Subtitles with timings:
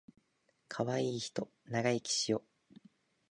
[0.67, 2.43] かわいいひと長生きしよ